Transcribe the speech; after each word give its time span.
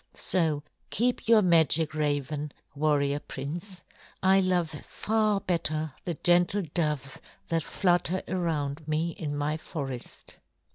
So 0.15 0.63
keep 0.89 1.27
your 1.27 1.43
magic 1.43 1.93
raven, 1.93 2.51
warrior 2.73 3.19
prince. 3.19 3.83
I 4.23 4.39
love 4.39 4.71
far 4.83 5.39
better 5.39 5.93
the 6.05 6.15
gentle 6.15 6.63
doves 6.73 7.21
that 7.49 7.61
flutter 7.61 8.23
around 8.27 8.87
me 8.87 9.11
in 9.11 9.37
my 9.37 9.57
forest." 9.57 10.37